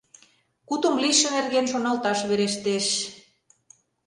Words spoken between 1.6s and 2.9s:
шоналташ верештеш...